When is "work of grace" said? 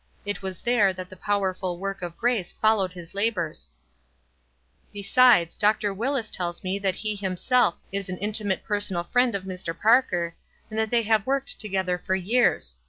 1.77-2.51